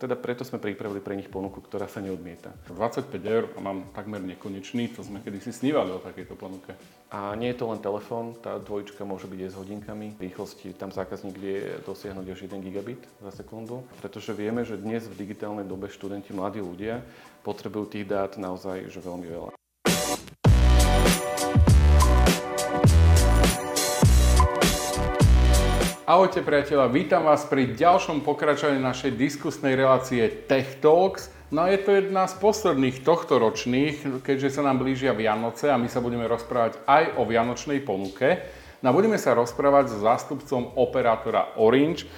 [0.00, 2.56] teda preto sme pripravili pre nich ponuku, ktorá sa neodmieta.
[2.72, 6.72] 25 eur a mám takmer nekonečný, to sme kedysi snívali o takejto ponuke.
[7.12, 10.06] A nie je to len telefón, tá dvojčka môže byť aj s hodinkami.
[10.16, 15.20] Rýchlosti tam zákazník vie dosiahnuť až 1 gigabit za sekundu, pretože vieme, že dnes v
[15.20, 17.04] digitálnej dobe študenti, mladí ľudia
[17.44, 19.59] potrebujú tých dát naozaj že veľmi veľa.
[26.10, 31.30] Ahojte priateľa, vítam vás pri ďalšom pokračovaní našej diskusnej relácie Tech Talks.
[31.54, 35.78] No a je to jedna z posledných tohto ročných, keďže sa nám blížia Vianoce a
[35.78, 38.42] my sa budeme rozprávať aj o vianočnej ponuke.
[38.82, 42.10] No a budeme sa rozprávať so zástupcom operátora Orange.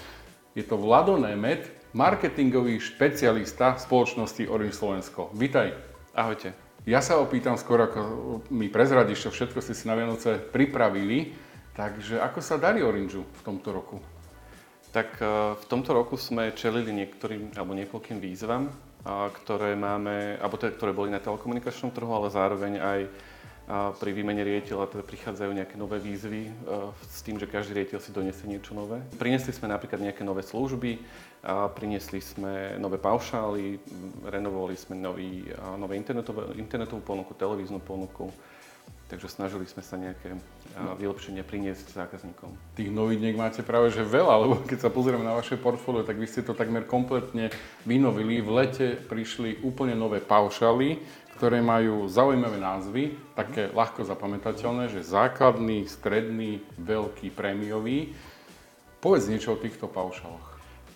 [0.57, 5.37] Je to Vlado Nemet, marketingový špecialista spoločnosti Orange Slovensko.
[5.37, 5.69] Vítaj.
[6.17, 6.57] Ahojte.
[6.89, 8.01] Ja sa opýtam skôr, ako
[8.49, 11.52] mi prezradíš, čo všetko ste si na Vianoce pripravili.
[11.73, 13.97] Takže ako sa darí Orangeu v tomto roku?
[14.93, 18.69] Tak e, v tomto roku sme čelili niektorým alebo niekoľkým výzvam,
[19.43, 23.01] ktoré máme, alebo teda, ktoré boli na telekomunikačnom trhu, ale zároveň aj
[23.73, 26.53] pri výmene riaditeľa teda prichádzajú nejaké nové výzvy e,
[27.09, 29.01] s tým, že každý riaditeľ si donesie niečo nové.
[29.17, 31.01] Priniesli sme napríklad nejaké nové služby,
[31.73, 33.81] priniesli sme nové paušály,
[34.29, 35.49] renovovali sme nový,
[35.81, 35.97] nové
[36.59, 38.29] internetovú ponuku, televíznu ponuku,
[39.11, 40.37] takže snažili sme sa nejaké
[40.99, 42.53] vylepšenia priniesť zákazníkom.
[42.77, 46.27] Tých noviniek máte práve že veľa, lebo keď sa pozrieme na vaše portfólio, tak vy
[46.31, 47.53] ste to takmer kompletne
[47.85, 48.41] vynovili.
[48.41, 51.03] V lete prišli úplne nové paušaly,
[51.37, 58.15] ktoré majú zaujímavé názvy, také ľahko zapamätateľné, že základný, stredný, veľký, prémiový.
[59.03, 60.47] Povedz niečo o týchto paušaloch.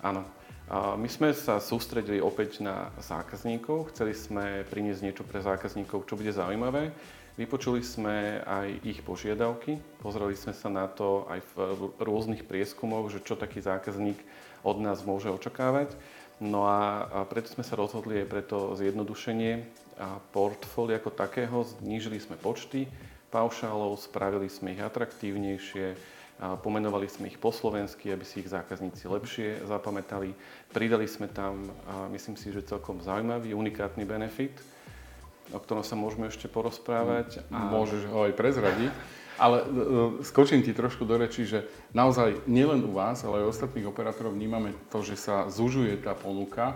[0.06, 0.22] Áno.
[0.70, 3.94] My sme sa sústredili opäť na zákazníkov.
[3.94, 6.90] Chceli sme priniesť niečo pre zákazníkov, čo bude zaujímavé.
[7.36, 13.20] Vypočuli sme aj ich požiadavky, pozreli sme sa na to aj v rôznych prieskumoch, že
[13.20, 14.16] čo taký zákazník
[14.64, 15.92] od nás môže očakávať.
[16.40, 19.68] No a, preto sme sa rozhodli aj preto zjednodušenie
[20.00, 21.60] a portfólia ako takého.
[21.76, 22.88] Znížili sme počty
[23.28, 25.96] paušálov, spravili sme ich atraktívnejšie,
[26.64, 30.32] pomenovali sme ich po slovensky, aby si ich zákazníci lepšie zapamätali.
[30.72, 31.68] Pridali sme tam,
[32.16, 34.56] myslím si, že celkom zaujímavý, unikátny benefit,
[35.52, 37.44] o ktorom sa môžeme ešte porozprávať.
[37.52, 37.70] A...
[37.70, 38.92] Môžeš ho aj prezradiť.
[39.36, 39.68] Ale uh,
[40.24, 44.72] skočím ti trošku do reči, že naozaj nielen u vás, ale aj ostatných operátorov vnímame
[44.88, 46.72] to, že sa zužuje tá ponuka.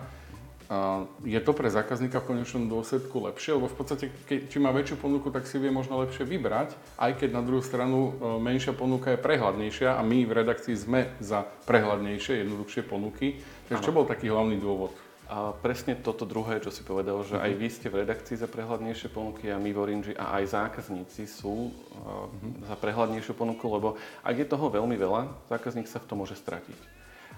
[1.27, 5.03] Je to pre zákazníka v konečnom dôsledku lepšie, lebo v podstate, keď, či má väčšiu
[5.03, 9.11] ponuku, tak si vie možno lepšie vybrať, aj keď na druhú stranu uh, menšia ponuka
[9.11, 13.43] je prehľadnejšia a my v redakcii sme za prehľadnejšie, jednoduchšie ponuky.
[13.67, 14.95] Takže čo bol taký hlavný dôvod?
[15.31, 19.15] A presne toto druhé, čo si povedal, že aj vy ste v redakcii za prehľadnejšie
[19.15, 22.27] ponuky a my v Orange a aj zákazníci sú uh,
[22.67, 23.95] za prehľadnejšiu ponuku, lebo
[24.27, 26.75] ak je toho veľmi veľa, zákazník sa v tom môže stratiť.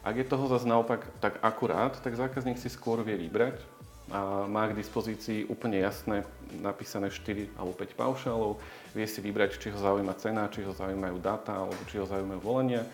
[0.01, 3.61] Ak je toho zase naopak tak akurát, tak zákazník si skôr vie vybrať
[4.09, 6.25] a má k dispozícii úplne jasné
[6.65, 8.57] napísané 4 alebo 5 paušálov,
[8.97, 12.41] vie si vybrať, či ho zaujíma cena, či ho zaujímajú dáta alebo či ho zaujímajú
[12.41, 12.89] volania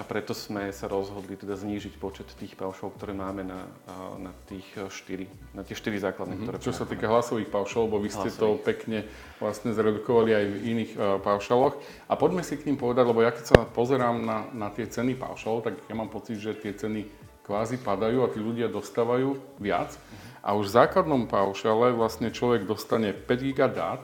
[0.00, 3.68] a preto sme sa rozhodli teda znížiť počet tých paušov, ktoré máme na,
[4.16, 6.48] na tých 4, na tie 4 základné, mm-hmm.
[6.48, 8.40] ktoré Čo sa týka hlasových paušov, lebo vy ste hlasových.
[8.40, 8.98] to pekne
[9.36, 11.76] vlastne zredukovali aj v iných uh, paušaloch.
[12.08, 15.20] A poďme si k ním povedať, lebo ja keď sa pozerám na, na tie ceny
[15.20, 17.04] paušalov, tak ja mám pocit, že tie ceny
[17.44, 20.00] kvázi padajú a tí ľudia dostávajú viac.
[20.00, 20.40] Mm-hmm.
[20.40, 24.00] A už v základnom paušale vlastne človek dostane 5 GB dát,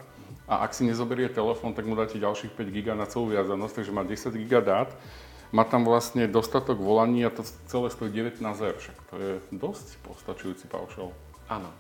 [0.47, 3.91] a ak si nezoberie telefón, tak mu dáte ďalších 5 GB na celú viazanosť, takže
[3.91, 4.95] má 10 GB dát
[5.55, 9.87] má tam vlastne dostatok volaní a to celé stojí 19 eur, však to je dosť
[10.03, 11.15] postačujúci paušal.
[11.47, 11.71] Áno,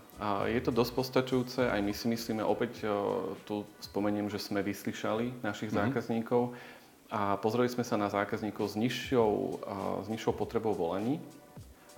[0.46, 2.86] je to dosť postačujúce, aj my si myslíme, opäť
[3.44, 5.90] tu spomeniem, že sme vyslyšali našich mm-hmm.
[5.90, 6.54] zákazníkov
[7.10, 9.32] a pozreli sme sa na zákazníkov s nižšou,
[10.02, 11.22] s nižšou potrebou volaní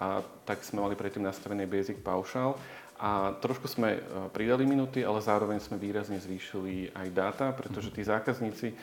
[0.00, 2.56] a tak sme mali predtým nastavený basic paušal
[2.98, 4.03] a trošku sme
[4.34, 8.75] pridali minuty, ale zároveň sme výrazne zvýšili aj dáta, pretože tí zákazníci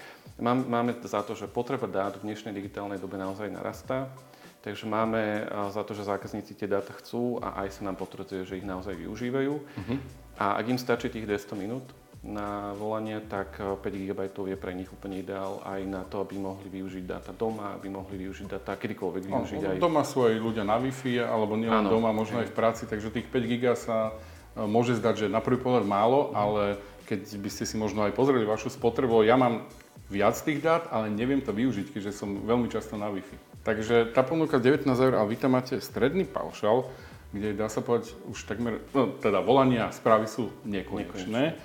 [0.43, 4.11] Máme za to, že potreba dát v dnešnej digitálnej dobe naozaj narastá,
[4.59, 8.59] takže máme za to, že zákazníci tie dáta chcú a aj sa nám potvrdzuje, že
[8.59, 9.53] ich naozaj využívajú.
[9.55, 9.97] Uh-huh.
[10.35, 11.87] A ak im stačí tých 200 minút
[12.25, 16.73] na volanie, tak 5 GB je pre nich úplne ideál aj na to, aby mohli
[16.73, 19.77] využiť dáta doma, aby mohli využiť dáta kedykoľvek využiť no, aj...
[19.77, 23.29] Doma sú aj ľudia na Wi-Fi, alebo nielen doma, možno aj v práci, takže tých
[23.29, 24.09] 5 GB sa
[24.57, 26.41] e, môže zdať, že na prvý pohľad málo, uh-huh.
[26.41, 26.61] ale
[27.05, 29.69] keď by ste si možno aj pozreli vašu spotrebu, ja mám
[30.09, 33.61] viac tých dát, ale neviem to využiť, keďže som veľmi často na Wi-Fi.
[33.61, 36.89] Takže tá ponuka 19 eur a vy tam máte stredný paušal,
[37.33, 41.57] kde dá sa povedať už takmer, no teda volania a správy sú nekonečné.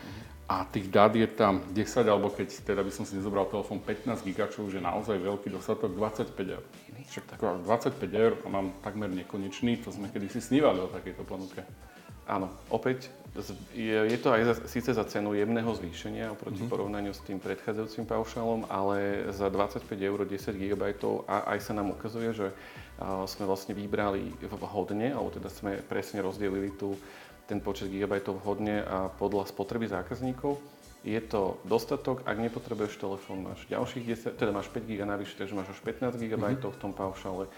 [0.50, 4.26] A tých dát je tam 10, alebo keď teda by som si nezobral telefón 15
[4.26, 6.64] GB, čo už je naozaj veľký dostatok, 25 eur.
[7.06, 11.62] Však 25 eur a mám takmer nekonečný, to sme kedysi snívali o takejto ponuke.
[12.26, 13.14] Áno, opäť
[13.74, 16.70] je, je to aj za, síce za cenu jemného zvýšenia oproti mm-hmm.
[16.70, 20.82] porovnaniu s tým predchádzajúcim paušálom, ale za 25 eur 10 GB
[21.30, 22.50] a aj sa nám ukazuje, že
[23.30, 26.98] sme vlastne vybrali vhodne, alebo teda sme presne rozdelili tu
[27.50, 30.62] ten počet gigabajtov vhodne a podľa spotreby zákazníkov.
[31.02, 35.56] Je to dostatok, ak nepotrebuješ telefón, máš ďalších 10, teda máš 5 GB navyše, takže
[35.58, 36.70] máš už 15 GB mm-hmm.
[36.70, 37.50] v tom paušále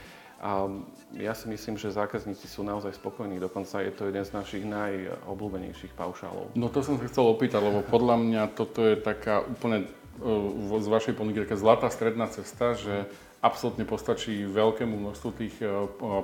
[0.43, 0.67] a
[1.15, 5.94] ja si myslím, že zákazníci sú naozaj spokojní, dokonca je to jeden z našich najobľúbenejších
[5.94, 6.59] paušálov.
[6.59, 9.87] No to som sa chcel opýtať, lebo podľa mňa toto je taká úplne
[10.19, 13.06] e, z vašej ponuky taká zlatá stredná cesta, že
[13.43, 15.67] absolútne postačí veľkému množstvu tých e,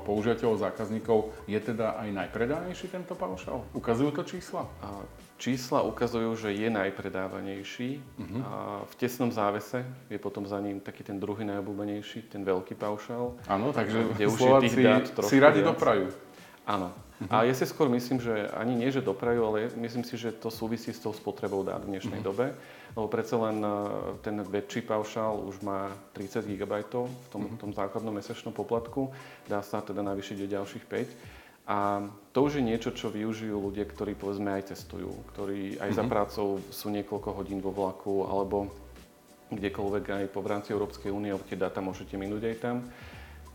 [0.06, 1.34] používateľov, zákazníkov.
[1.50, 3.66] Je teda aj najpredanejší tento paušál?
[3.74, 4.70] Ukazujú to čísla?
[5.38, 7.90] Čísla ukazujú, že je najpredávanejší.
[7.98, 8.42] Uh-huh.
[8.42, 8.52] A
[8.86, 13.34] v tesnom závese je potom za ním taký ten druhý najobľúbenejší, ten veľký paušál.
[13.50, 14.78] Áno, takže kde už Slováci
[15.26, 16.27] si radi doprajú.
[16.68, 16.92] Áno.
[16.92, 17.32] Uh-huh.
[17.32, 20.52] A ja si skôr myslím, že ani nie, že doprajú, ale myslím si, že to
[20.52, 22.28] súvisí s tou spotrebou dát v dnešnej uh-huh.
[22.28, 22.46] dobe.
[22.92, 23.70] Lebo predsa len e,
[24.22, 27.58] ten väčší paušál už má 30 GB v tom, uh-huh.
[27.58, 29.10] tom základnom mesačnom poplatku.
[29.50, 31.38] Dá sa teda navýšiť o ďalších 5.
[31.68, 32.00] A
[32.32, 35.98] to už je niečo, čo využijú ľudia, ktorí povedzme aj cestujú, ktorí aj mm-hmm.
[36.00, 38.72] za prácou sú niekoľko hodín vo vlaku alebo
[39.52, 42.76] kdekoľvek aj po v rámci Európskej únie, tie dáta môžete minúť aj tam,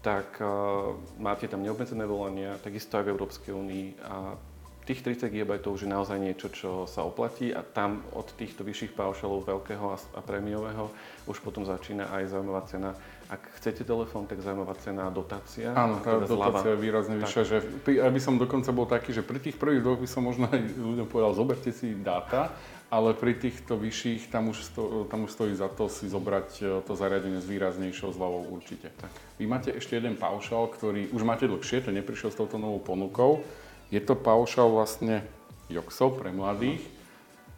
[0.03, 4.35] tak uh, máte tam neobmedzené volania, takisto aj v Európskej únii a
[4.83, 8.91] tých 30 GB už je naozaj niečo, čo sa oplatí a tam od týchto vyšších
[8.91, 10.91] paušalov veľkého a prémiového
[11.23, 12.91] už potom začína aj zaujímavá cena.
[13.31, 15.71] Ak chcete telefón, tak zaujímavá cena dotácia.
[15.71, 17.43] Áno, tá teda dotácia je výrazne vyššia.
[17.47, 17.57] Že,
[18.03, 21.07] aby som dokonca bol taký, že pri tých prvých dvoch by som možno aj ľuďom
[21.07, 22.51] povedal, zoberte si dáta,
[22.93, 26.63] ale pri týchto vyšších tam už, sto, tam už stojí za to si zobrať e,
[26.85, 28.93] to zariadenie s výraznejšou zľavou určite.
[29.01, 29.09] Tak.
[29.41, 33.41] Vy máte ešte jeden paušal, ktorý už máte dlhšie, to neprišiel s touto novou ponukou.
[33.89, 35.25] Je to paušal vlastne
[35.73, 36.85] Joxo pre mladých.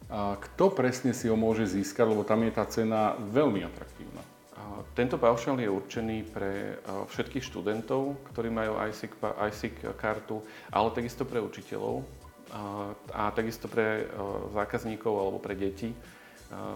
[0.07, 4.23] A kto presne si ho môže získať, lebo tam je tá cena veľmi atraktívna.
[4.95, 10.39] Tento paušal je určený pre všetkých študentov, ktorí majú ISIC, ISIC kartu,
[10.71, 12.05] ale takisto pre učiteľov
[13.13, 14.05] a takisto pre
[14.53, 15.91] zákazníkov alebo pre deti,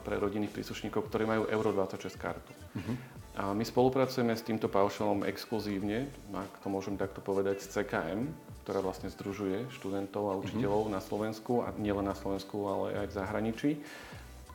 [0.04, 2.52] pre rodinných príslušníkov, ktorí majú Euro 26 kartu.
[2.52, 2.96] Uh-huh.
[3.40, 8.28] A my spolupracujeme s týmto paušalom exkluzívne, ak to môžem takto povedať, s CKM,
[8.68, 10.98] ktorá vlastne združuje študentov a učiteľov mm-hmm.
[10.98, 13.70] na Slovensku a nielen na Slovensku, ale aj v zahraničí.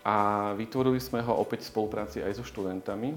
[0.04, 3.16] A vytvorili sme ho opäť v spolupráci aj so študentami,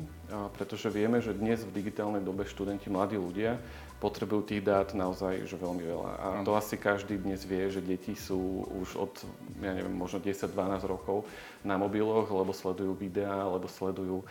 [0.55, 3.59] pretože vieme, že dnes v digitálnej dobe študenti, mladí ľudia,
[3.99, 6.11] potrebujú tých dát naozaj že veľmi veľa.
[6.15, 9.11] A to asi každý dnes vie, že deti sú už od,
[9.59, 10.47] ja neviem, možno 10-12
[10.87, 11.27] rokov
[11.59, 14.23] na mobiloch, lebo sledujú videá, lebo sledujú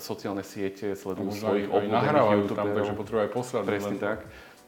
[0.00, 2.74] sociálne siete, sledujú svojich obľúbených youtuberov.
[2.74, 3.62] takže potrebujú aj poslať.
[3.68, 4.02] Presne len...
[4.02, 4.18] tak.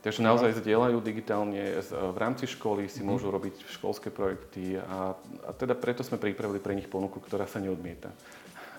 [0.05, 3.09] Takže naozaj zdieľajú digitálne, v rámci školy si mm-hmm.
[3.09, 5.17] môžu robiť školské projekty a,
[5.49, 8.13] a teda preto sme pripravili pre nich ponuku, ktorá sa neodmieta.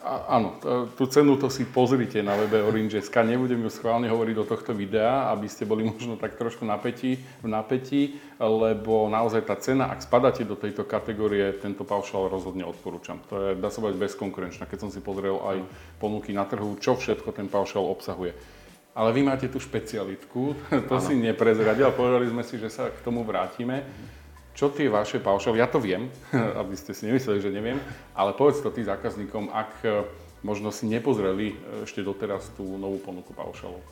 [0.06, 0.62] A, áno,
[0.94, 3.26] tú cenu to si pozrite na webe Orange.sk.
[3.26, 7.48] Nebudem ju schválne hovoriť do tohto videa, aby ste boli možno tak trošku napätí, v
[7.50, 13.18] napätí, lebo naozaj tá cena, ak spadáte do tejto kategórie, tento paušal rozhodne odporúčam.
[13.34, 14.70] To je, dá sa povedať, bezkonkurenčná.
[14.70, 15.66] Keď som si pozrel aj
[15.98, 18.38] ponuky na trhu, čo všetko ten paušal obsahuje.
[18.96, 20.56] Ale vy máte tú špecialitku,
[20.90, 21.04] to ano.
[21.04, 23.84] si neprezradil, povedali sme si, že sa k tomu vrátime.
[24.56, 26.08] Čo tie vaše paušaly, ja to viem,
[26.64, 27.76] aby ste si nemysleli, že neviem,
[28.16, 30.08] ale povedz to tým zákazníkom, ak e,
[30.48, 33.84] možno si nepozreli e, ešte doteraz tú novú ponuku paušalov.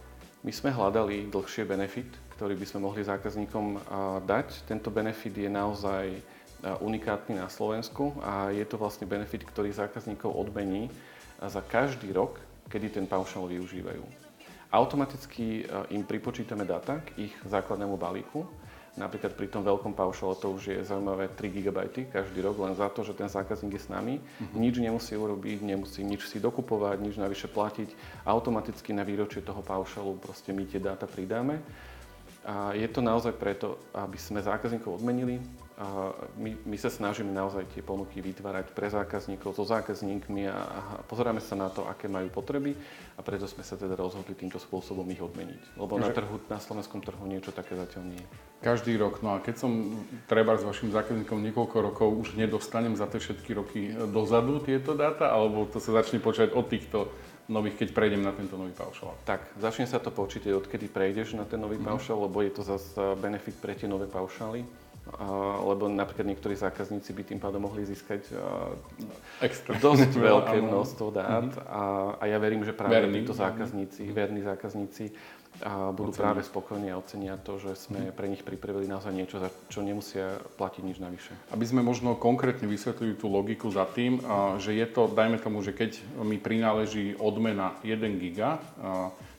[0.48, 2.08] My sme hľadali dlhšie benefit,
[2.40, 3.80] ktorý by sme mohli zákazníkom
[4.28, 4.68] dať.
[4.68, 6.20] Tento benefit je naozaj
[6.84, 10.92] unikátny na Slovensku a je to vlastne benefit, ktorý zákazníkov odmení
[11.40, 14.04] za každý rok, kedy ten paušal využívajú.
[14.74, 18.42] Automaticky eh, im pripočítame data k ich základnému balíku.
[18.94, 21.78] Napríklad pri tom veľkom paušale to už je zaujímavé 3 GB
[22.14, 24.22] každý rok len za to, že ten zákazník je s nami.
[24.22, 24.54] Uh-huh.
[24.54, 27.90] Nič nemusí urobiť, nemusí nič si dokupovať, nič navyše platiť.
[28.22, 31.58] Automaticky na výročie toho paušalu proste my tie dáta pridáme.
[32.46, 35.42] A je to naozaj preto, aby sme zákazníkov odmenili,
[36.38, 41.42] my, my sa snažíme naozaj tie ponuky vytvárať pre zákazníkov, so zákazníkmi a, a pozeráme
[41.42, 42.78] sa na to, aké majú potreby
[43.18, 45.74] a preto sme sa teda rozhodli týmto spôsobom ich odmeniť.
[45.82, 48.30] Lebo na, trhu, na slovenskom trhu niečo také zatiaľ nie je.
[48.62, 49.26] Každý rok.
[49.26, 49.98] No a keď som
[50.30, 53.82] treba s vašim zákazníkom niekoľko rokov, už nedostanem za tie všetky roky
[54.14, 57.10] dozadu tieto dáta, alebo to sa začne počať od týchto
[57.50, 59.18] nových, keď prejdem na tento nový paušal?
[59.26, 61.92] Tak, začne sa to počítať, odkedy prejdeš na ten nový mm-hmm.
[61.92, 64.83] paušal, lebo je to zase benefit pre tie nové paušály
[65.68, 68.24] lebo napríklad niektorí zákazníci by tým pádom mohli získať
[69.44, 69.76] Extra.
[69.76, 71.68] dosť veľké množstvo dát mm-hmm.
[71.68, 71.82] a,
[72.18, 73.22] a ja verím, že práve verní.
[73.22, 74.16] títo zákazníci, mm-hmm.
[74.16, 75.06] verní zákazníci
[75.62, 76.24] a budú Ocenia.
[76.26, 78.18] práve spokojní a ocenia to, že sme mm-hmm.
[78.18, 81.30] pre nich pripravili naozaj niečo, za čo nemusia platiť nič navyše.
[81.54, 84.18] Aby sme možno konkrétne vysvetlili tú logiku za tým,
[84.58, 88.58] že je to, dajme tomu, že keď mi prináleží odmena 1 giga,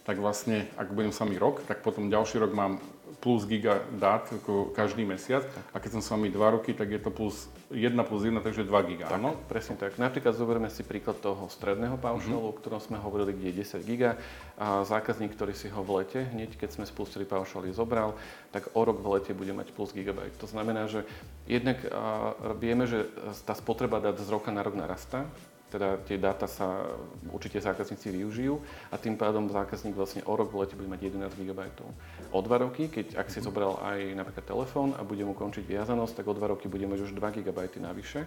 [0.04, 2.78] tak vlastne, ak budem sami rok, tak potom ďalší rok mám
[3.20, 4.26] plus giga dát
[4.74, 5.46] každý mesiac.
[5.70, 8.66] A keď som s vami 2 roky, tak je to plus 1 plus 1, takže
[8.66, 9.06] 2 giga.
[9.10, 9.38] Tak, áno?
[9.46, 9.96] presne tak.
[9.98, 12.52] Napríklad zoberieme si príklad toho stredného paušalu, mm-hmm.
[12.54, 14.18] o ktorom sme hovorili, kde je 10 giga.
[14.54, 18.14] A zákazník, ktorý si ho v lete, hneď keď sme spustili paušaly, zobral,
[18.54, 20.38] tak o rok v lete bude mať plus gigabajt.
[20.38, 21.02] To znamená, že
[21.50, 21.82] jednak
[22.62, 23.10] vieme, že
[23.42, 25.26] tá spotreba dát z roka na rok narastá,
[25.74, 26.86] teda tie dáta sa
[27.34, 31.34] určite zákazníci využijú a tým pádom zákazník vlastne o rok v lete bude mať 11
[31.34, 31.60] GB.
[32.30, 36.22] O dva roky, keď ak si zobral aj napríklad telefón a bude mu končiť viazanosť,
[36.22, 38.22] tak o dva roky bude mať už 2 GB navyše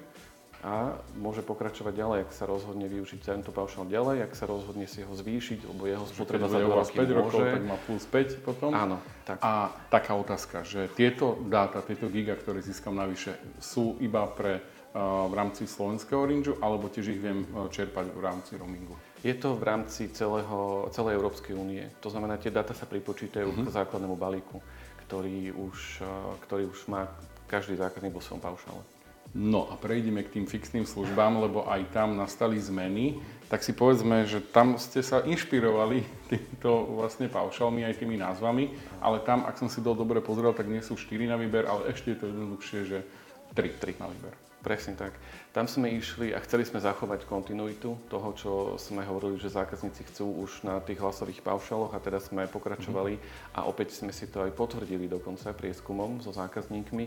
[0.65, 5.05] a môže pokračovať ďalej, ak sa rozhodne využiť tento paušal ďalej, ak sa rozhodne si
[5.05, 8.71] ho zvýšiť, lebo jeho spotreba za 2 roky 5 rokov, tak má plus 5 potom.
[8.73, 8.97] Áno.
[9.21, 9.37] Tak.
[9.37, 15.33] A taká otázka, že tieto dáta, tieto giga, ktoré získam navyše, sú iba pre v
[15.33, 18.95] rámci slovenského Orange, alebo tiež ich viem čerpať v rámci roamingu?
[19.25, 21.83] Je to v rámci celého, celej Európskej únie.
[22.05, 23.65] To znamená, tie dáta sa pripočítajú uh-huh.
[23.65, 24.61] k základnému balíku,
[25.05, 26.05] ktorý už,
[26.47, 27.09] ktorý už má
[27.49, 28.81] každý zákazník vo svojom paušále.
[29.35, 33.19] No a prejdeme k tým fixným službám, lebo aj tam nastali zmeny.
[33.51, 38.71] Tak si povedzme, že tam ste sa inšpirovali týmto vlastne paušalmi aj tými názvami,
[39.03, 41.91] ale tam, ak som si to dobre pozrel, tak nie sú 4 na výber, ale
[41.91, 42.99] ešte je to jednoduchšie, že
[43.55, 44.46] 3, 3 na výber.
[44.57, 45.13] Presne tak.
[45.53, 50.43] Tam sme išli a chceli sme zachovať kontinuitu toho, čo sme hovorili, že zákazníci chcú
[50.43, 53.53] už na tých hlasových paušaloch a teda sme pokračovali mm-hmm.
[53.53, 57.05] a opäť sme si to aj potvrdili dokonca prieskumom so zákazníkmi,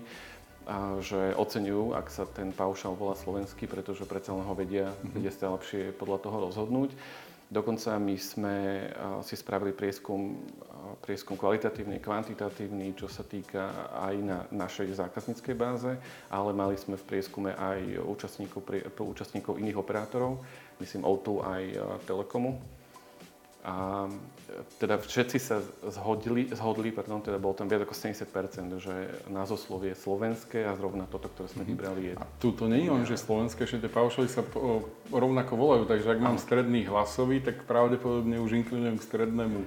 [0.71, 5.12] a že oceňujú, ak sa ten paušal volá slovenský, pretože predsa len ho vedia, mm-hmm.
[5.19, 6.95] vedia sa lepšie podľa toho rozhodnúť.
[7.50, 8.57] Dokonca my sme
[9.26, 10.38] si spravili prieskum,
[11.02, 15.90] prieskum kvalitatívny, kvantitatívny, čo sa týka aj na našej zákazníckej báze,
[16.30, 18.62] ale mali sme v prieskume aj účastníkov,
[19.02, 20.38] účastníkov iných operátorov,
[20.78, 21.62] myslím O2 aj
[22.07, 22.80] Telekomu
[23.61, 24.09] a
[24.81, 28.95] teda všetci sa zhodili, zhodli, pardon, teda bolo tam viac ako 70%, že
[29.29, 31.71] názoslov je slovenské a zrovna toto, ktoré sme mm-hmm.
[31.71, 32.14] vybrali je...
[32.17, 35.85] A tu to nie je len, že slovenské, že tie paušaly sa po, rovnako volajú,
[35.85, 39.61] takže ak mám stredný hlasový, tak pravdepodobne už inklinujem k strednému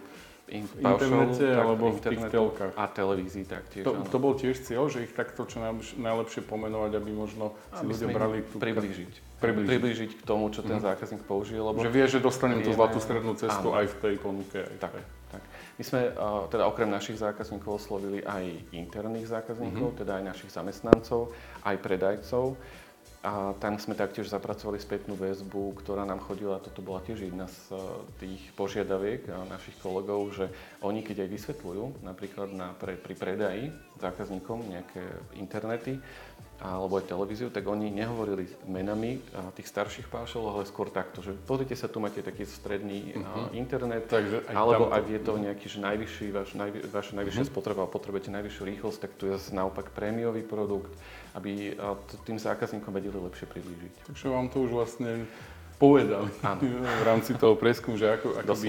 [0.51, 2.73] in, internete tak, alebo v tých telkách.
[2.75, 3.83] A televízii taktiež.
[3.87, 5.63] To, to bol tiež cieľ, že ich takto čo
[5.99, 8.59] najlepšie pomenovať, aby možno si ľudia brali tú...
[8.59, 9.69] Priblížiť približiť.
[9.69, 10.87] približiť k tomu, čo ten mm.
[10.87, 11.59] zákazník použije.
[11.59, 13.79] Lebo že vie, že dostanem vieme, tú zlatú strednú cestu áno.
[13.83, 14.59] aj v tej ponuke.
[14.63, 14.93] Aj tak,
[15.35, 15.43] tak.
[15.75, 20.01] My sme uh, teda okrem našich zákazníkov oslovili aj interných zákazníkov, mm-hmm.
[20.05, 21.35] teda aj našich zamestnancov,
[21.67, 22.55] aj predajcov.
[23.23, 27.71] A tam sme taktiež zapracovali spätnú väzbu, ktorá nám chodila, toto bola tiež jedna z
[28.19, 30.51] tých požiadaviek našich kolegov, že
[30.83, 33.71] oni keď aj vysvetľujú, napríklad na, pre, pri predaji
[34.03, 34.99] zákazníkom nejaké
[35.39, 36.03] internety,
[36.63, 39.19] alebo aj televíziu, tak oni nehovorili menami
[39.55, 43.51] tých starších pášov, ale skôr takto, že pozrite sa, tu máte taký stredný uh-huh.
[43.51, 47.55] internet, Takže aj alebo ak je to nejaký že najvyšší, vaš, najvy, vaša najvyššia uh-huh.
[47.55, 50.91] spotreba a potrebujete najvyššiu rýchlosť, tak tu je naopak prémiový produkt,
[51.33, 51.73] aby
[52.25, 53.93] tým zákazníkom vedeli lepšie priblížiť.
[54.09, 55.25] Takže vám to už vlastne
[55.81, 56.29] povedali
[57.01, 58.67] v rámci toho preskumu, že ako, ako by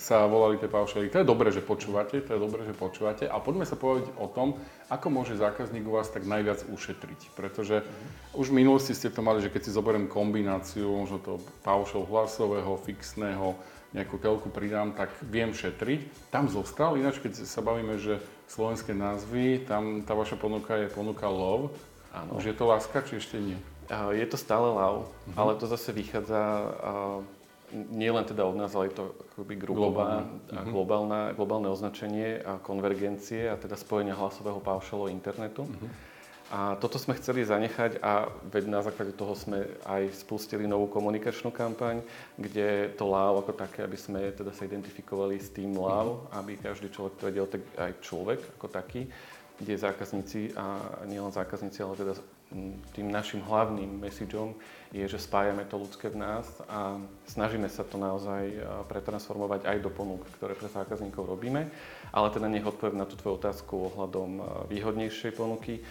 [0.00, 1.12] sa volali tie paušaly.
[1.12, 3.28] To je dobré, že počúvate, to je dobré, že počúvate.
[3.28, 4.56] A poďme sa povedať o tom,
[4.88, 7.34] ako môže zákazník u vás tak najviac ušetriť.
[7.36, 8.40] Pretože mm-hmm.
[8.40, 11.32] už v minulosti ste to mali, že keď si zoberiem kombináciu, možno to
[11.66, 13.58] paušal hlasového, fixného,
[13.94, 16.32] nejakú telku pridám, tak viem šetriť.
[16.34, 18.18] Tam zostal, ináč keď sa bavíme, že
[18.50, 21.70] slovenské názvy, tam tá vaša ponuka je ponuka love.
[22.14, 22.38] Áno.
[22.38, 23.58] Už je to láska, či ešte nie?
[23.90, 25.34] Je to stále LAV, uh-huh.
[25.36, 26.40] ale to zase vychádza
[27.74, 29.04] nie len teda od nás, ale je to
[29.34, 30.70] akoby grupová, uh-huh.
[30.70, 35.66] globálna, globálne označenie a konvergencie a teda spojenia hlasového paušalu internetu.
[35.66, 35.90] Uh-huh.
[36.54, 41.50] A toto sme chceli zanechať a veď na základe toho sme aj spustili novú komunikačnú
[41.50, 42.04] kampaň,
[42.38, 46.30] kde to LAV ako také, aby sme teda sa identifikovali s tým uh-huh.
[46.36, 49.08] aby každý človek to vedel, tak aj človek ako taký,
[49.60, 52.14] kde zákazníci a nielen zákazníci, ale teda
[52.94, 54.54] tým našim hlavným messageom
[54.94, 58.46] je, že spájame to ľudské v nás a snažíme sa to naozaj
[58.86, 61.66] pretransformovať aj do ponúk, ktoré pre zákazníkov robíme.
[62.14, 64.30] Ale teda nech odpoviem na tú tvoju otázku ohľadom
[64.70, 65.82] výhodnejšej ponuky.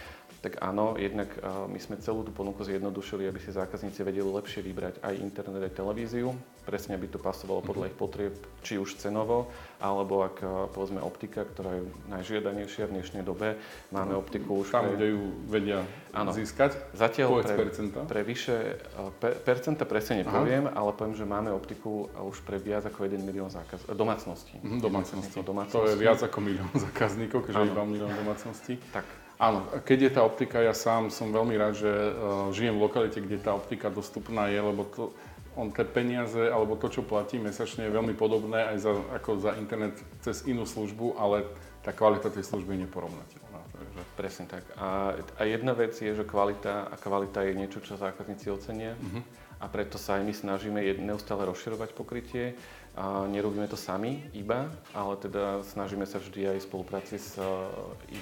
[0.44, 1.32] Tak áno, jednak
[1.72, 5.72] my sme celú tú ponuku zjednodušili, aby si zákazníci vedeli lepšie vybrať aj internet, aj
[5.72, 6.36] televíziu.
[6.68, 9.48] Presne, aby to pasovalo podľa ich potrieb, či už cenovo,
[9.80, 10.44] alebo ak
[10.76, 13.56] povedzme optika, ktorá je najžiadanejšia v dnešnej dobe.
[13.88, 14.68] Máme optiku už...
[14.68, 15.00] Tam, pre...
[15.00, 15.80] kde ju vedia
[16.12, 16.36] áno.
[16.36, 16.76] získať?
[16.92, 18.00] Zatiaľ pre, percenta.
[18.04, 18.84] pre vyše...
[19.16, 20.76] Per, percenta presne nepoviem, Aha.
[20.76, 23.88] ale poviem, že máme optiku už pre viac ako 1 milión zákaz...
[23.96, 24.60] domácností.
[24.60, 25.40] Mhm, domácností.
[25.40, 25.80] domácností.
[25.80, 28.76] To je viac ako milión zákazníkov, keďže iba milión domácností.
[28.92, 29.23] Tak.
[29.34, 33.18] Áno, keď je tá optika, ja sám som veľmi rád, že uh, žijem v lokalite,
[33.18, 35.10] kde tá optika dostupná je, lebo to,
[35.58, 39.58] on tie peniaze alebo to, čo platí mesačne, je veľmi podobné aj za, ako za
[39.58, 41.46] internet cez inú službu, ale
[41.82, 43.60] tá kvalita tej služby je neporovnateľná.
[43.74, 44.00] Takže...
[44.14, 44.64] Presne tak.
[44.78, 48.94] A, a jedna vec je, že kvalita a kvalita je niečo, čo zákazníci ocenia.
[48.94, 49.22] Uh-huh.
[49.62, 52.58] A preto sa aj my snažíme neustále rozširovať pokrytie
[52.94, 57.70] a nerobíme to sami iba, ale teda snažíme sa vždy aj v spolupráci s uh,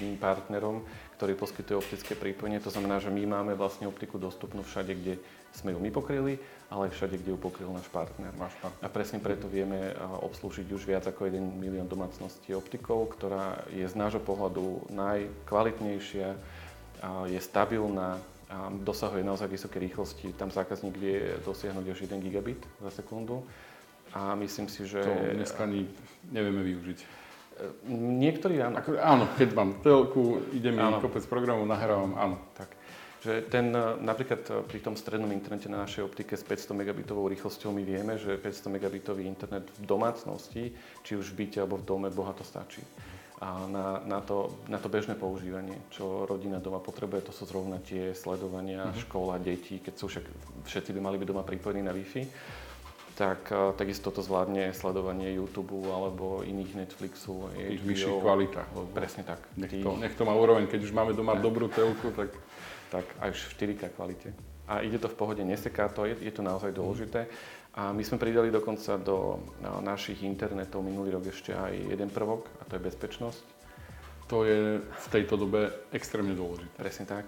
[0.01, 0.81] iným partnerom,
[1.17, 2.63] ktorý poskytuje optické prípojenie.
[2.63, 5.13] To znamená, že my máme vlastne optiku dostupnú všade, kde
[5.53, 6.41] sme ju my pokryli,
[6.73, 8.33] ale aj všade, kde ju pokryl náš partner.
[8.33, 8.81] Náš partner.
[8.81, 13.85] A presne preto vieme uh, obslúžiť už viac ako 1 milión domácností optikov, ktorá je
[13.85, 16.33] z nášho pohľadu najkvalitnejšia,
[17.27, 18.15] je stabilná,
[18.53, 20.29] a dosahuje naozaj vysoké rýchlosti.
[20.37, 23.41] Tam zákazník vie dosiahnuť až 1 gigabit za sekundu
[24.13, 25.01] a myslím si, že...
[25.01, 25.89] To dneska ani
[26.29, 27.22] nevieme využiť.
[27.89, 28.81] Niektorí áno.
[28.81, 30.97] Ako, áno, keď mám telku, ide mi áno.
[30.97, 32.37] kopec programov, nahrávam, áno.
[32.57, 32.69] Tak.
[33.23, 33.71] Že ten,
[34.03, 38.35] napríklad pri tom strednom internete na našej optike s 500 megabitovou rýchlosťou my vieme, že
[38.35, 40.75] 500 megabitový internet v domácnosti,
[41.07, 42.83] či už v byte alebo v dome, boha to stačí.
[43.39, 47.79] A na, na, to, na to bežné používanie, čo rodina doma potrebuje, to sú zrovna
[47.79, 49.03] tie sledovania, mm-hmm.
[49.07, 50.25] škola, deti, keď sú však
[50.67, 52.23] všetci by mali byť doma pripojení na Wi-Fi
[53.13, 57.49] tak uh, takisto to zvládne sledovanie YouTube alebo iných Netflixu.
[57.53, 58.69] V vyšších kvalitách.
[58.93, 59.39] Presne tak.
[59.53, 61.43] Nech to, nech to má úroveň, keď už máme doma tak.
[61.45, 62.33] dobrú telku, tak...
[62.93, 64.29] Tak aj v 4K kvalite.
[64.69, 66.77] A ide to v pohode, neseká to, je, je to naozaj mhm.
[66.77, 67.25] dôležité.
[67.73, 72.45] A my sme pridali dokonca do no, našich internetov minulý rok ešte aj jeden prvok,
[72.61, 73.43] a to je bezpečnosť.
[74.29, 76.69] To je v tejto dobe extrémne dôležité.
[76.77, 77.25] Presne tak.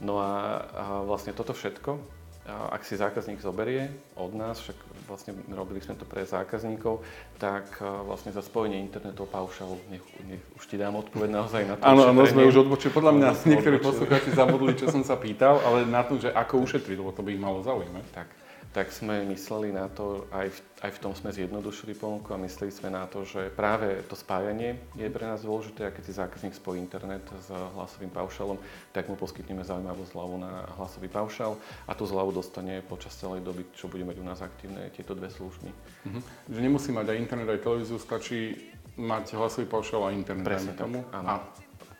[0.00, 4.74] No a, a vlastne toto všetko ak si zákazník zoberie od nás, však
[5.06, 7.02] vlastne robili sme to pre zákazníkov,
[7.38, 11.82] tak vlastne za spojenie internetov paušal, nech, nech už ti dám odpoveď naozaj na to,
[11.86, 12.92] Áno, áno, sme už odbočili.
[12.92, 16.96] Podľa mňa niektorí poslucháči zabudli, čo som sa pýtal, ale na to, že ako ušetriť,
[16.98, 18.04] lebo to by ich malo zaujímať.
[18.12, 18.41] Tak
[18.72, 20.58] tak sme mysleli na to, aj v,
[20.88, 24.80] aj v tom sme zjednodušili ponuku a mysleli sme na to, že práve to spájanie
[24.96, 28.56] je pre nás dôležité a keď si zákazník spojí internet s hlasovým paušalom,
[28.96, 33.68] tak mu poskytneme zaujímavú zľavu na hlasový paušal a tú zľavu dostane počas celej doby,
[33.76, 35.68] čo bude mať u nás aktívne tieto dve služby.
[36.08, 36.20] Mhm.
[36.48, 40.48] Že nemusí mať aj internet, aj televíziu, stačí mať hlasový paušal a internet.
[40.48, 41.04] Presne tomu.
[41.12, 41.28] Áno.
[41.28, 41.34] A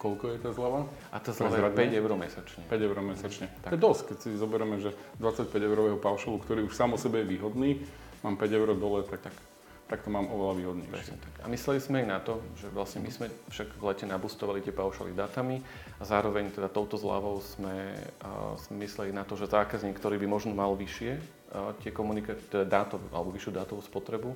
[0.03, 0.91] Koľko je tá zľava?
[1.15, 2.63] A tá zľava je 5 eur mesačne.
[2.67, 3.47] 5 eur mesačne.
[3.63, 3.71] Tak.
[3.71, 4.91] To je dosť, keď si zoberieme, že
[5.23, 7.79] 25 eurového paušalu, ktorý už sám o sebe je výhodný,
[8.27, 9.35] mám 5 eur dole, tak, tak,
[9.87, 11.15] tak to mám oveľa výhodnejšie.
[11.43, 14.75] A mysleli sme aj na to, že vlastne my sme však v lete nabustovali tie
[14.75, 15.63] paušaly datami
[15.99, 17.95] a zároveň teda touto zľavou sme,
[18.27, 22.43] uh, sme mysleli na to, že zákazník, ktorý by možno mal vyššie uh, tie komunikácie,
[22.51, 24.35] teda dáto, alebo vyššiu dátovú spotrebu,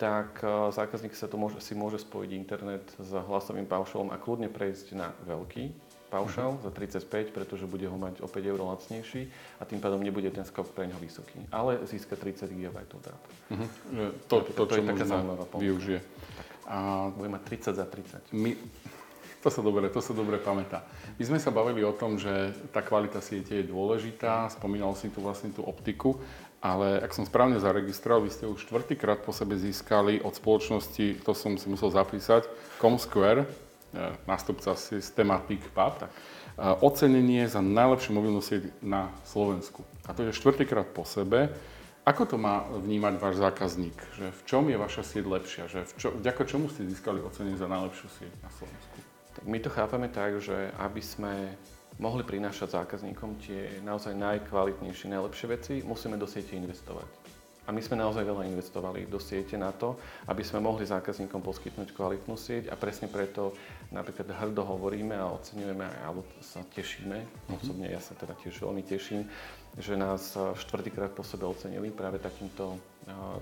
[0.00, 4.48] tak e, zákazník sa to môže, si môže spojiť internet s hlasovým paušalom a kľudne
[4.48, 5.76] prejsť na veľký
[6.10, 6.64] paušal uh-huh.
[6.66, 10.42] za 35, pretože bude ho mať o 5 eur lacnejší a tým pádom nebude ten
[10.42, 11.38] skok pre neho vysoký.
[11.54, 13.22] Ale získa 30 GB dát.
[13.54, 13.68] Uh-huh.
[14.26, 16.00] To, to, to, to, čo je taká zaujímavá využije.
[16.66, 18.34] A bude mať 30 za 30.
[18.34, 18.58] My,
[19.40, 20.84] to sa dobre, to sa dobre pamätá.
[21.16, 25.22] My sme sa bavili o tom, že tá kvalita siete je dôležitá, spomínal si tu
[25.22, 26.18] vlastne tú optiku
[26.60, 31.32] ale ak som správne zaregistroval, vy ste už štvrtýkrát po sebe získali od spoločnosti, to
[31.32, 32.44] som si musel zapísať,
[32.76, 33.48] Comsquare,
[33.96, 36.12] e, nástupca Systematic Pub, tak.
[36.12, 36.16] E,
[36.84, 39.88] ocenenie za najlepšiu mobilnú sieť na Slovensku.
[40.04, 41.48] A to je štvrtýkrát po sebe.
[42.04, 43.96] Ako to má vnímať váš zákazník?
[44.20, 45.64] Že v čom je vaša sieť lepšia?
[45.64, 48.96] Že v čo, vďaka čomu ste získali ocenenie za najlepšiu sieť na Slovensku?
[49.36, 51.56] Tak my to chápame tak, že aby sme
[52.00, 57.06] mohli prinášať zákazníkom tie naozaj najkvalitnejšie, najlepšie veci, musíme do siete investovať.
[57.68, 59.94] A my sme naozaj veľa investovali do siete na to,
[60.26, 63.54] aby sme mohli zákazníkom poskytnúť kvalitnú sieť a presne preto
[63.94, 67.54] napríklad hrdo hovoríme a oceňujeme alebo sa tešíme, mm-hmm.
[67.60, 69.22] osobne ja sa teda tiež veľmi teším,
[69.78, 72.74] že nás štvrtýkrát po sebe ocenili práve takýmto,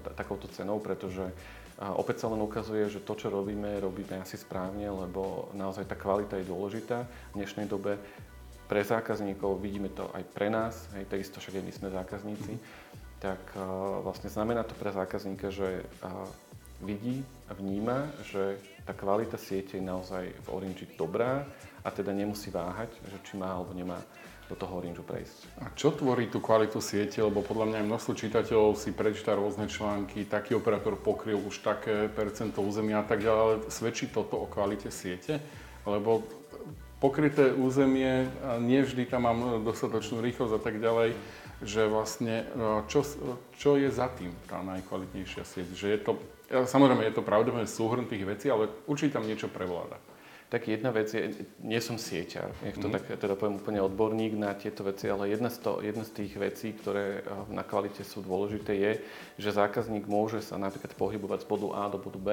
[0.04, 1.24] t- takouto cenou, pretože
[1.78, 5.94] a opäť sa len ukazuje, že to, čo robíme, robíme asi správne, lebo naozaj tá
[5.94, 7.06] kvalita je dôležitá.
[7.30, 8.02] V dnešnej dobe
[8.68, 12.52] pre zákazníkov, vidíme to aj pre nás, hej, takisto však aj my sme zákazníci,
[13.18, 16.28] tak uh, vlastne znamená to pre zákazníka, že uh,
[16.84, 21.42] vidí a vníma, že tá kvalita siete je naozaj v Orange dobrá
[21.82, 23.98] a teda nemusí váhať, že či má alebo nemá
[24.48, 25.38] do toho range prejsť.
[25.60, 27.20] A čo tvorí tú kvalitu siete?
[27.20, 32.08] Lebo podľa mňa aj množstvo čitateľov si prečíta rôzne články, taký operátor pokryl už také
[32.08, 35.36] percento územia a tak ďalej, ale svedčí toto o kvalite siete?
[35.84, 36.24] Lebo
[36.98, 38.26] pokryté územie,
[38.62, 41.14] nie vždy tam mám dostatočnú rýchlosť a tak ďalej,
[41.62, 42.46] že vlastne
[42.86, 43.02] čo,
[43.54, 45.68] čo je za tým tá najkvalitnejšia sieť?
[45.74, 46.12] Že je to,
[46.50, 49.98] samozrejme je to pravdepodobne súhrn tých vecí, ale určite tam niečo prevláda.
[50.48, 52.94] Tak jedna vec je, nie som sieťar, nech to mm.
[52.96, 56.40] tak teda poviem úplne odborník na tieto veci, ale jedna z, to, jedna z tých
[56.40, 57.20] vecí, ktoré
[57.52, 58.92] na kvalite sú dôležité, je,
[59.36, 62.28] že zákazník môže sa napríklad pohybovať z bodu A do bodu B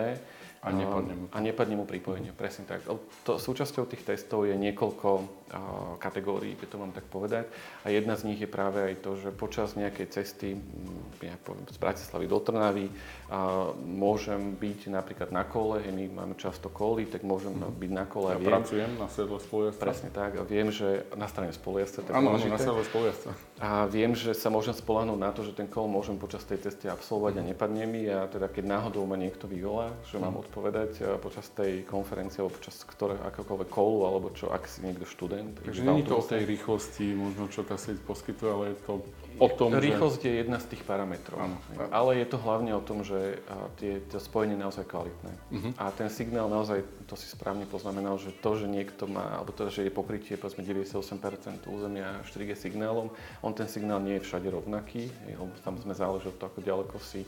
[0.66, 2.40] a nepadne mu, a nepadne mu pripojenie, mm.
[2.42, 2.82] presne tak.
[3.30, 5.26] To, súčasťou tých testov je niekoľko uh,
[6.02, 7.46] kategórií, keď to mám tak povedať.
[7.86, 11.70] A jedna z nich je práve aj to, že počas nejakej cesty, mm, ja poviem,
[11.70, 17.06] z Bratislavy do Trnavy, uh, môžem byť napríklad na kole, hej, my máme často koly,
[17.06, 17.70] tak môžem mm.
[17.70, 18.34] byť na kole.
[18.34, 19.82] Ja viem, pracujem na sedle spolujazca.
[19.86, 20.42] Presne tak.
[20.42, 22.02] A viem, že na strane spolujazca.
[22.10, 23.38] Áno, na sedle spolujazca.
[23.62, 26.90] A viem, že sa môžem spolahnúť na to, že ten kol môžem počas tej cesty
[26.90, 27.42] absolvovať mm.
[27.46, 28.02] a nepadne mi.
[28.10, 32.40] A teda keď náhodou ma niekto vyvolá, že mám mm odpovedať eh, počas tej konferencie
[32.40, 35.60] alebo počas ktoré, akokoľvek kolu alebo čo, ak si niekto študent.
[35.60, 38.94] Takže nie je to o tej rýchlosti, možno čo tá sieť poskytuje, ale je to
[39.36, 40.28] o tom, Rýchlosť že...
[40.32, 41.36] je jedna z tých parametrov.
[41.44, 41.60] Áno.
[41.92, 43.44] Ale je to hlavne o tom, že
[43.84, 45.32] tie, to spojenie je naozaj kvalitné.
[45.52, 45.72] Uh-huh.
[45.76, 49.68] A ten signál naozaj, to si správne poznamenal, že to, že niekto má, alebo to,
[49.68, 53.12] že je pokrytie povedzme 98% územia 4G signálom,
[53.44, 55.12] on ten signál nie je všade rovnaký,
[55.68, 57.28] tam sme záleží od toho, ako ďaleko si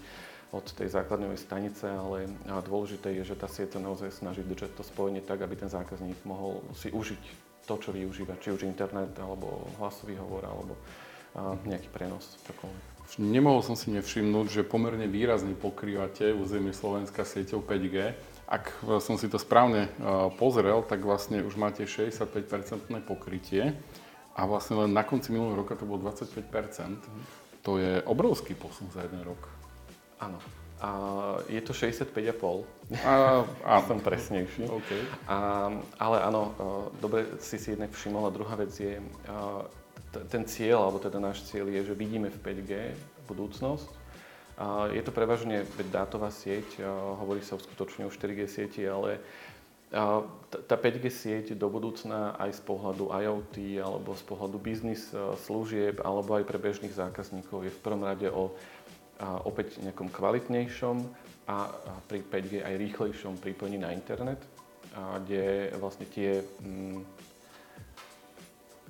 [0.55, 2.31] od tej základňovej stanice, ale
[2.63, 6.15] dôležité je, že tá sieť sa naozaj snaží držať to spojenie tak, aby ten zákazník
[6.23, 7.23] mohol si užiť
[7.67, 10.73] to, čo využíva, či už internet, alebo hlasový hovor, alebo
[11.67, 12.83] nejaký prenos, čokoľvek.
[13.19, 18.15] Nemohol som si nevšimnúť, že pomerne výrazne pokrývate územie Slovenska sieťou 5G.
[18.47, 18.71] Ak
[19.03, 19.91] som si to správne
[20.39, 23.75] pozrel, tak vlastne už máte 65% pokrytie
[24.31, 26.47] a vlastne len na konci minulého roka to bolo 25%.
[27.67, 29.39] To je obrovský posun za jeden rok.
[30.17, 30.39] Áno.
[30.77, 30.89] A
[31.49, 32.13] je to 65,5.
[33.01, 33.41] A,
[33.73, 34.69] a som presnejší.
[34.69, 35.01] Okay.
[35.25, 36.53] A, ale áno,
[37.01, 38.29] dobre si si jednak všimol.
[38.29, 39.01] A druhá vec je,
[40.29, 42.71] ten cieľ, alebo teda náš cieľ je, že vidíme v 5G
[43.25, 43.89] budúcnosť.
[44.93, 46.81] Je to prevažne dátová sieť,
[47.21, 49.21] hovorí sa o skutočne o 4G sieti, ale
[50.67, 55.13] tá 5G sieť do budúcna aj z pohľadu IoT alebo z pohľadu biznis
[55.47, 58.86] služieb alebo aj pre bežných zákazníkov je v prvom rade o a
[59.21, 60.97] opäť nejakom kvalitnejšom
[61.49, 61.71] a
[62.05, 64.41] pri 5G aj rýchlejšom pripojení na internet,
[65.25, 67.01] kde vlastne tie mm,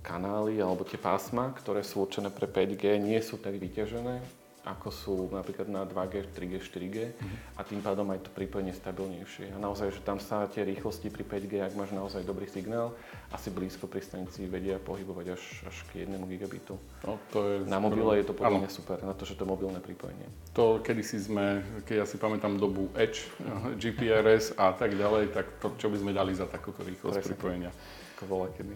[0.03, 5.15] kanály alebo tie pásma, ktoré sú určené pre 5G, nie sú tak vyťažené ako sú
[5.31, 7.37] napríklad na 2G, 3G, 4G mm-hmm.
[7.55, 9.55] a tým pádom aj to pripojenie stabilnejšie.
[9.55, 12.91] A naozaj, že tam sa tie rýchlosti pri 5G, ak máš naozaj dobrý signál,
[13.31, 16.75] asi blízko pri stanici vedia pohybovať až, až k 1 gigabitu.
[17.07, 19.79] No, to je na mobile je to podľa mňa super, na to, že to mobilné
[19.79, 20.27] pripojenie.
[20.57, 23.31] To kedysi sme, keď ja si pamätám dobu Edge,
[23.81, 27.31] GPRS a tak ďalej, tak to, čo by sme dali za takúto rýchlosť Presne.
[27.31, 27.71] pripojenia.
[28.19, 28.75] Ako bola kedy.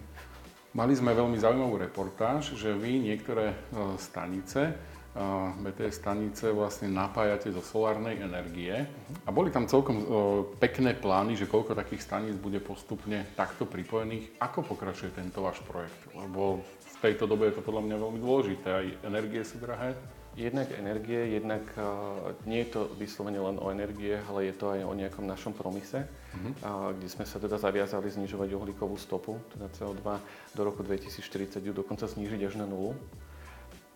[0.72, 3.56] Mali sme veľmi zaujímavú reportáž, že vy niektoré e,
[4.00, 4.72] stanice
[5.60, 8.72] BTS stanice vlastne napájate zo solárnej energie.
[9.28, 10.00] A boli tam celkom
[10.56, 14.32] pekné plány, že koľko takých staníc bude postupne takto pripojených.
[14.40, 16.00] Ako pokračuje tento váš projekt?
[16.16, 18.68] Lebo v tejto dobe je to podľa mňa veľmi dôležité.
[18.72, 19.92] Aj energie sú drahé.
[20.32, 24.80] Jednak energie, jednak uh, nie je to vyslovene len o energie, ale je to aj
[24.80, 26.40] o nejakom našom promise, uh-huh.
[26.64, 30.00] uh, kde sme sa teda zaviazali znižovať uhlíkovú stopu, teda CO2
[30.56, 32.96] do roku 2040 ju dokonca znížiť až na nulu.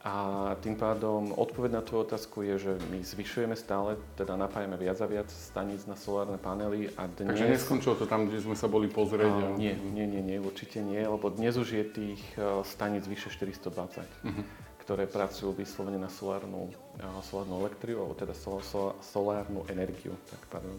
[0.07, 5.03] A tým pádom odpoveď na tú otázku je, že my zvyšujeme stále, teda napájame viac
[5.03, 7.35] a viac staníc na solárne panely a dnes...
[7.35, 9.35] Takže neskončilo to tam, kde sme sa boli pozrieť?
[9.35, 9.59] A...
[9.59, 13.66] Nie, nie, nie, nie, určite nie, lebo dnes už je tých e, staníc vyše 420,
[13.66, 14.31] uh-huh.
[14.31, 14.42] Mhm.
[14.87, 16.71] ktoré pracujú vyslovene na solárnu,
[17.03, 20.14] e, solárnu elektriu, alebo teda sol, sol, solárnu energiu.
[20.31, 20.79] Tak pardon.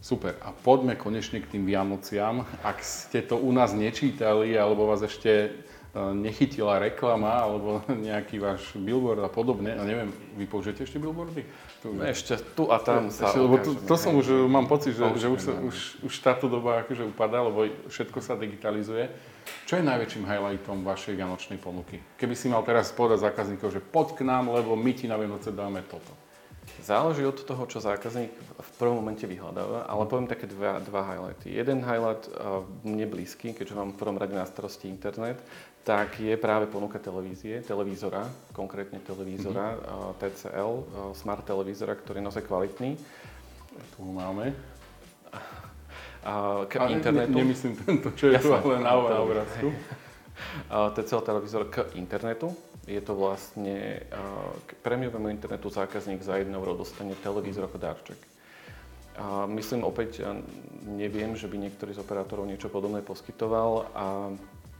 [0.00, 0.40] Super.
[0.40, 2.48] A poďme konečne k tým Vianociam.
[2.64, 5.52] Ak ste to u nás nečítali, alebo vás ešte
[5.92, 9.76] nechytila reklama alebo nejaký váš billboard a podobne.
[9.76, 10.08] A neviem,
[10.40, 11.44] vy použijete ešte billboardy?
[11.84, 14.96] Tu, no ešte tu a tam sa ešte, lebo to, to som už, mám pocit,
[14.96, 19.12] že, že už, sa, už, už táto doba akože upadá, lebo všetko sa digitalizuje.
[19.68, 22.00] Čo je najväčším highlightom vašej vianočnej ponuky?
[22.16, 25.52] Keby si mal teraz povedať zákazníkov, že poď k nám, lebo my ti na Vianoce
[25.52, 26.14] dáme toto.
[26.80, 31.52] Záleží od toho, čo zákazník v prvom momente vyhľadáva, ale poviem také dva, dva highlighty.
[31.52, 35.38] Jeden highlight uh, mne blízky, keďže mám v prvom rade na starosti internet,
[35.82, 40.18] tak je práve ponuka televízie, televízora, konkrétne televízora mm-hmm.
[40.22, 40.72] TCL,
[41.18, 42.90] smart televízora, ktorý je naozaj kvalitný.
[43.98, 44.54] Tu máme.
[46.70, 47.34] k a internetu.
[47.34, 49.74] Ne, nemyslím tento, čo je tu ale na obrázku.
[51.06, 52.54] Celý televízor k internetu.
[52.82, 54.02] Je to vlastne,
[54.66, 58.18] k prémiovému internetu zákazník za 1 euro dostane televízor ako darček.
[59.14, 60.24] A myslím opäť,
[60.82, 64.06] neviem, že by niektorý z operátorov niečo podobné poskytoval a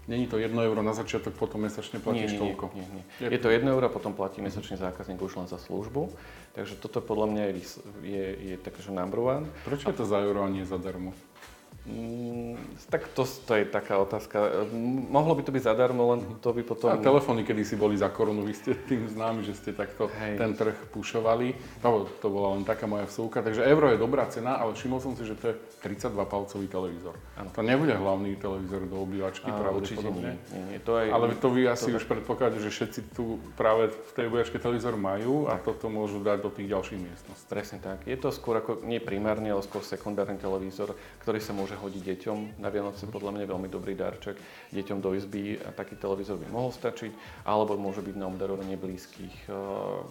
[0.09, 2.65] Není to 1 euro na začiatok, potom mesačne platíš nie, nie, toľko?
[2.75, 3.05] Nie, nie.
[3.23, 6.11] Je to 1 euro, potom platí mesačne zákazník už len za službu.
[6.59, 7.55] Takže toto podľa mňa je,
[8.03, 9.47] je, je také, že number one.
[9.63, 11.15] Prečo je to za euro a nie zadarmo?
[11.83, 12.55] Mm,
[12.95, 14.71] tak to, to je taká otázka.
[15.11, 16.95] Mohlo by to byť zadarmo, len to by potom...
[16.95, 20.39] A telefóny kedy si boli za korunu, vy ste tým známi, že ste takto Hej.
[20.39, 21.59] ten trh pušovali.
[21.83, 23.43] No, to bola len taká moja vsúka.
[23.43, 27.19] Takže euro je dobrá cena, ale všimol som si, že to je 32 palcový televízor.
[27.35, 27.51] Ano.
[27.51, 30.39] To nebude hlavný televízor do obývačky pravdepodobne.
[30.55, 33.91] Nie, nie, to je, ale to vy asi to už predpokladáte, že všetci tu práve
[33.91, 37.49] v tej obývačke televízor majú a toto môžu dať do tých ďalších miestností.
[37.51, 38.07] Presne tak.
[38.07, 40.95] Je to skôr ako, nie primárny, ale skôr sekundárny televízor,
[41.27, 42.39] ktorý sa môže môže hodiť deťom.
[42.61, 44.37] Na Vianoce podľa mňa veľmi dobrý darček.
[44.77, 47.09] Deťom do izby taký televízor by mohol stačiť,
[47.49, 50.05] alebo môže byť na obdarovanie blízkych, uh,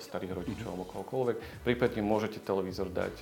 [0.00, 1.68] starých rodičov alebo kohokoľvek.
[1.68, 3.12] Prípadne môžete televízor dať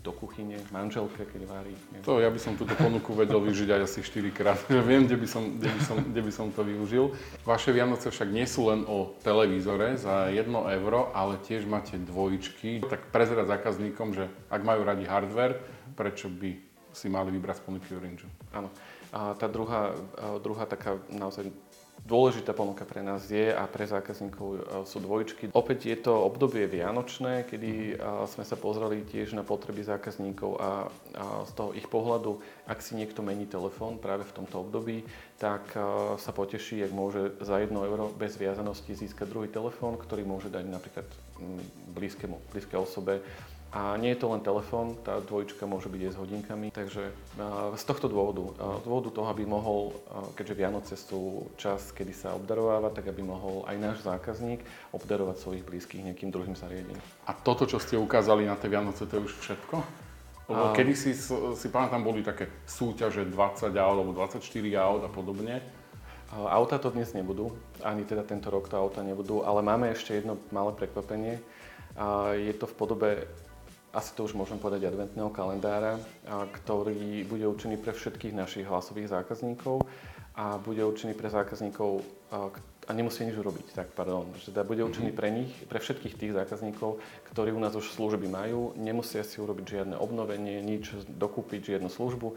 [0.00, 1.76] do kuchyne, manželke, keď varí.
[2.08, 4.56] To ja by som túto ponuku vedel využiť aj asi 4 krát.
[4.88, 7.12] Viem, kde by, som, kde, by som, kde by som to využil.
[7.44, 12.80] Vaše Vianoce však nie sú len o televízore za 1 euro, ale tiež máte dvojičky.
[12.88, 15.60] Tak prezerať zákazníkom, že ak majú radi hardware,
[16.00, 18.26] prečo by si mali vybrať z ponuky Orange.
[18.54, 18.70] Áno.
[19.10, 19.90] A tá druhá,
[20.38, 21.50] druhá taká naozaj
[22.06, 25.52] dôležitá ponuka pre nás je a pre zákazníkov e, sú dvojčky.
[25.52, 30.88] Opäť je to obdobie vianočné, kedy e, sme sa pozreli tiež na potreby zákazníkov a,
[31.44, 35.04] z toho ich pohľadu, ak si niekto mení telefón práve v tomto období,
[35.36, 35.80] tak e,
[36.16, 40.64] sa poteší, ak môže za 1 euro bez viazanosti získať druhý telefón, ktorý môže dať
[40.66, 41.06] napríklad
[41.96, 43.24] blízkemu, blízkej osobe
[43.70, 47.14] a nie je to len telefón, tá dvojčka môže byť aj s hodinkami, takže
[47.78, 49.94] z tohto dôvodu, z dôvodu toho, aby mohol,
[50.34, 55.62] keďže Vianoce sú čas, kedy sa obdarováva, tak aby mohol aj náš zákazník obdarovať svojich
[55.62, 56.98] blízkych nejakým druhým zariadením.
[57.26, 59.76] A toto, čo ste ukázali na tie Vianoce, to je už všetko?
[60.50, 60.74] Lebo a...
[60.74, 64.42] kedy si, si pamätám, boli také súťaže 20 aut alebo 24
[64.82, 65.62] aut a podobne.
[66.34, 67.54] Auta to dnes nebudú,
[67.86, 71.38] ani teda tento rok to auta nebudú, ale máme ešte jedno malé prekvapenie.
[72.34, 73.10] Je to v podobe
[73.90, 75.98] asi to už môžem povedať, adventného kalendára,
[76.30, 79.82] ktorý bude určený pre všetkých našich hlasových zákazníkov
[80.38, 82.06] a bude určený pre zákazníkov,
[82.86, 85.18] a nemusí nič urobiť, tak pardon, že teda bude určený mhm.
[85.18, 89.66] pre nich, pre všetkých tých zákazníkov, ktorí u nás už služby majú, nemusia si urobiť
[89.66, 92.34] žiadne obnovenie, nič dokúpiť, žiadnu službu.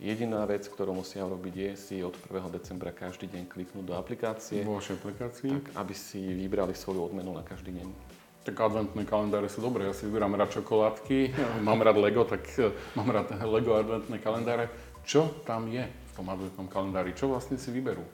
[0.00, 2.48] Jediná vec, ktorú musia urobiť, je si od 1.
[2.56, 4.64] decembra každý deň kliknúť do aplikácie.
[4.64, 5.50] Vo vašej aplikácii.
[5.60, 8.19] Tak, aby si vybrali svoju odmenu na každý deň.
[8.40, 12.72] Tak adventné kalendáre sú dobré, ja si vyberám rád čokoládky, mám rád Lego, tak eh,
[12.96, 14.72] mám rád Lego adventné kalendáre.
[15.04, 17.12] Čo tam je v tom adventnom kalendári?
[17.12, 18.04] Čo vlastne si vyberú?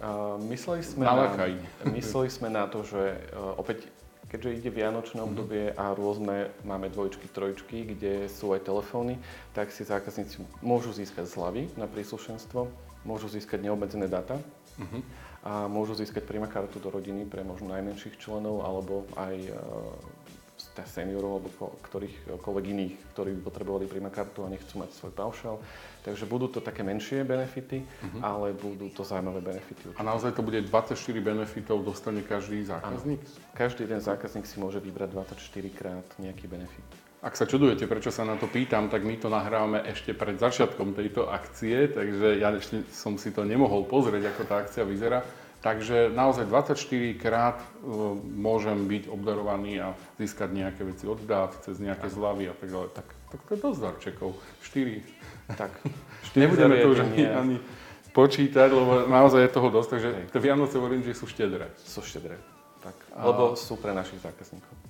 [0.00, 1.28] Uh, mysleli, sme na,
[1.98, 3.84] mysleli sme na to, že uh, opäť
[4.30, 5.26] keďže ide vianočné mhm.
[5.26, 9.18] obdobie a rôzne máme dvojčky, trojčky, kde sú aj telefóny,
[9.58, 12.70] tak si zákazníci môžu získať zľavy na príslušenstvo,
[13.02, 14.38] môžu získať neobmedzené dáta.
[14.78, 15.02] Uh-huh
[15.40, 19.52] a môžu získať prima kartu do rodiny pre možno najmenších členov alebo aj e,
[20.84, 25.56] seniorov alebo ktorýchkoľvek iných, ktorí by potrebovali prima kartu a nechcú mať svoj paušal.
[26.00, 28.20] Takže budú to také menšie benefity, uh-huh.
[28.24, 29.92] ale budú to zaujímavé benefity.
[29.96, 33.20] A naozaj to bude 24 benefitov dostane každý zákazník?
[33.20, 33.56] Ano.
[33.56, 37.09] Každý jeden zákazník si môže vybrať 24 krát nejaký benefit.
[37.20, 40.96] Ak sa čudujete, prečo sa na to pýtam, tak my to nahrávame ešte pred začiatkom
[40.96, 45.20] tejto akcie, takže ja ešte som si to nemohol pozrieť, ako tá akcia vyzerá.
[45.60, 46.80] Takže naozaj 24
[47.20, 52.56] krát uh, môžem byť obdarovaný a získať nejaké veci od dát, cez nejaké zľavy a
[52.56, 52.88] tak ďalej.
[52.96, 54.28] Tak, tak to je dosť darčekov.
[54.64, 55.60] 4.
[55.60, 55.72] Tak.
[56.32, 57.56] 4 Nebudeme to už ani, ani
[58.16, 59.88] počítať, lebo naozaj je toho dosť.
[60.00, 61.68] Takže Vianoce v Orange sú štedré.
[61.84, 62.40] Sú štedré.
[62.80, 62.96] Tak.
[63.12, 64.89] Lebo sú pre našich zákazníkov.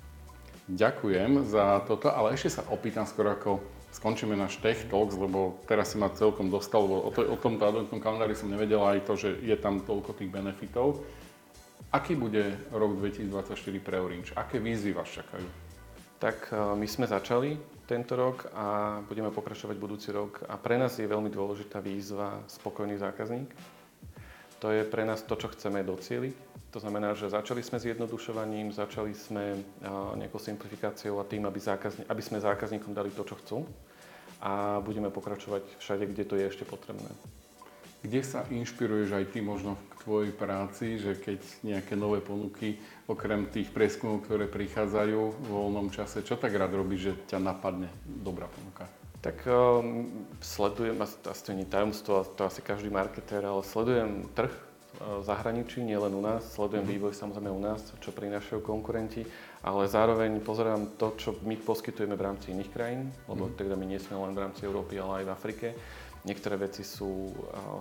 [0.70, 3.50] Ďakujem za toto, ale ešte sa opýtam skoro ako
[3.90, 7.66] skončíme náš Tech Talks, lebo teraz si ma celkom dostal, lebo o, to, o tomto
[7.66, 11.02] adventnom kalendári som nevedel aj to, že je tam toľko tých benefitov.
[11.90, 13.50] Aký bude rok 2024
[13.82, 14.30] pre Orange?
[14.38, 15.42] Aké výzvy vás čakajú?
[16.22, 17.58] Tak e, my sme začali
[17.90, 20.46] tento rok a budeme pokračovať budúci rok.
[20.46, 23.50] A pre nás je veľmi dôležitá výzva spokojný zákazník.
[24.60, 28.70] To je pre nás to, čo chceme docieliť to znamená, že začali sme s jednodušovaním,
[28.70, 29.58] začali sme
[30.14, 33.58] nejakou simplifikáciou a tým, aby, zákazní, aby sme zákazníkom dali to, čo chcú
[34.38, 37.10] a budeme pokračovať všade, kde to je ešte potrebné.
[38.00, 43.50] Kde sa inšpiruješ aj ty možno k tvojej práci, že keď nejaké nové ponuky, okrem
[43.52, 48.48] tých prieskumov, ktoré prichádzajú v voľnom čase, čo tak rád robíš, že ťa napadne dobrá
[48.48, 48.88] ponuka?
[49.20, 50.08] Tak um,
[50.40, 54.48] sledujem, asi to nie tajomstvo, to asi každý marketér, ale sledujem trh
[55.00, 56.44] v zahraničí, nielen u nás.
[56.56, 56.96] Sledujem mm-hmm.
[56.96, 59.28] vývoj samozrejme u nás, čo prinášajú konkurenti,
[59.60, 63.60] ale zároveň pozerám to, čo my poskytujeme v rámci iných krajín, lebo mm-hmm.
[63.60, 65.68] teda my nie sme len v rámci Európy, ale aj v Afrike.
[66.20, 67.32] Niektoré veci sú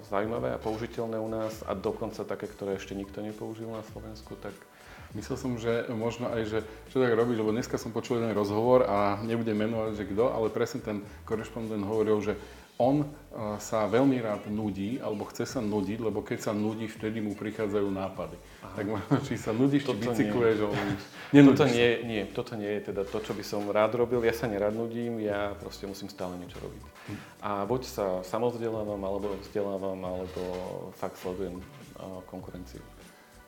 [0.08, 4.56] zaujímavé a použiteľné u nás a dokonca také, ktoré ešte nikto nepoužil na Slovensku, tak
[5.18, 6.60] Myslel som, že možno aj, že
[6.94, 10.54] čo tak robíš, lebo dneska som počul jeden rozhovor a nebudem menovať, že kto, ale
[10.54, 12.34] presne ten korešpondent hovoril, že
[12.80, 13.04] on
[13.60, 17.92] sa veľmi rád nudí, alebo chce sa nudiť, lebo keď sa nudí, vtedy mu prichádzajú
[17.92, 18.40] nápady.
[18.64, 18.72] Aha.
[18.80, 18.86] Tak
[19.28, 20.80] či sa nudíš, či bicykluješ, alebo
[21.52, 24.24] toto nie, nie, toto nie je teda to, čo by som rád robil.
[24.24, 26.84] Ja sa nerad nudím, ja proste musím stále niečo robiť.
[26.88, 27.18] Hm.
[27.44, 30.42] A buď sa samozdelávam, alebo vzdelávam, alebo
[30.96, 31.60] fakt sledujem
[32.32, 32.80] konkurenciu.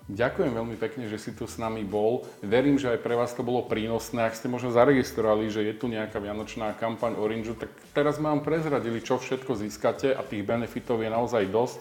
[0.09, 2.25] Ďakujem veľmi pekne, že si tu s nami bol.
[2.41, 4.25] Verím, že aj pre vás to bolo prínosné.
[4.25, 9.03] Ak ste možno zaregistrovali, že je tu nejaká vianočná kampaň Orange, tak teraz vám prezradili,
[9.05, 11.79] čo všetko získate a tých benefitov je naozaj dosť.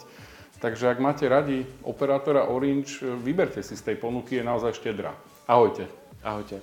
[0.60, 5.16] Takže ak máte radi operátora Orange, vyberte si z tej ponuky, je naozaj štedrá.
[5.48, 5.88] Ahojte.
[6.20, 6.60] Ahojte.